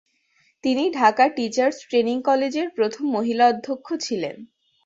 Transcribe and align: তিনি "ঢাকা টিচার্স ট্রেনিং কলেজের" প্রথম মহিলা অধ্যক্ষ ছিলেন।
তিনি 0.63 0.83
"ঢাকা 0.93 1.25
টিচার্স 1.35 1.77
ট্রেনিং 1.81 2.17
কলেজের" 2.21 2.67
প্রথম 2.69 3.03
মহিলা 3.15 3.45
অধ্যক্ষ 3.47 3.87
ছিলেন। 4.05 4.35